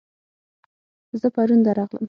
[1.21, 1.99] زه پرون درغلم